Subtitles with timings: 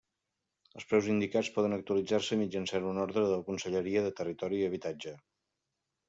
[0.77, 5.13] Els preus indicats poden actualitzar-se mitjançant una ordre de la Conselleria de Territori i Habitatge.